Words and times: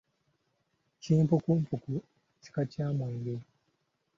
Kimpukumpuku 1.01 1.93
kika 2.41 2.61
kya 2.71 2.87
mwenge. 2.95 3.35